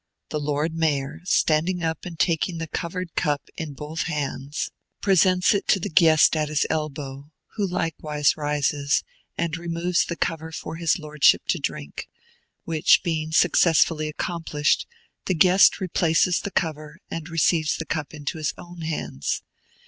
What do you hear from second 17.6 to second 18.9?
the cup into his own